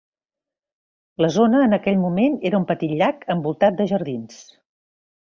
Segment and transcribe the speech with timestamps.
[1.23, 4.41] La zona en aquell moment era un petit llac envoltat de jardins.